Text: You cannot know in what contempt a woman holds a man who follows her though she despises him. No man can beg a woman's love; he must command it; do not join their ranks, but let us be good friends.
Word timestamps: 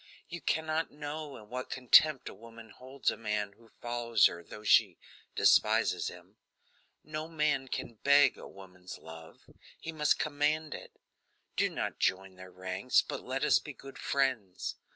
You 0.27 0.41
cannot 0.41 0.89
know 0.89 1.37
in 1.37 1.49
what 1.49 1.69
contempt 1.69 2.27
a 2.27 2.33
woman 2.33 2.71
holds 2.71 3.11
a 3.11 3.17
man 3.17 3.53
who 3.53 3.69
follows 3.69 4.25
her 4.25 4.43
though 4.43 4.63
she 4.63 4.97
despises 5.35 6.07
him. 6.07 6.37
No 7.03 7.27
man 7.27 7.67
can 7.67 7.99
beg 8.03 8.35
a 8.35 8.47
woman's 8.47 8.97
love; 8.97 9.47
he 9.79 9.91
must 9.91 10.17
command 10.17 10.73
it; 10.73 10.97
do 11.55 11.69
not 11.69 11.99
join 11.99 12.35
their 12.35 12.49
ranks, 12.49 13.03
but 13.03 13.21
let 13.21 13.45
us 13.45 13.59
be 13.59 13.73
good 13.73 13.99
friends. 13.99 14.73